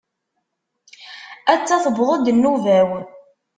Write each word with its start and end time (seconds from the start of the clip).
Atta 1.53 1.75
tewweḍ-d 1.83 2.25
nnuba-w. 2.35 2.89